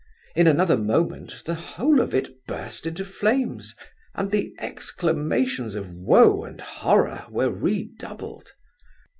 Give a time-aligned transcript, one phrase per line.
[0.35, 3.75] In another moment, the whole of it burst into flames,
[4.15, 8.53] and the exclamations of woe and horror were redoubled.